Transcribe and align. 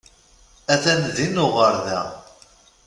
Atan 0.73 1.01
din 1.15 1.35
uɣerda. 1.45 2.01